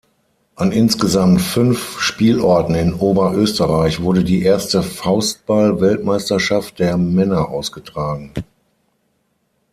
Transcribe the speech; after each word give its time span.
An 0.55 0.71
insgesamt 0.71 1.41
fünf 1.43 1.99
Spielorten 1.99 2.73
in 2.73 2.95
Oberösterreich 2.95 4.01
wurde 4.01 4.23
die 4.23 4.41
erste 4.41 4.81
Faustball-Weltmeisterschaft 4.81 6.79
der 6.79 6.97
Männer 6.97 7.49
ausgetragen. 7.49 8.31